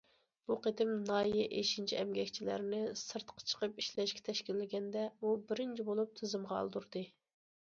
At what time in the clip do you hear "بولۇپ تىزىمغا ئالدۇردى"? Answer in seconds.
5.93-7.07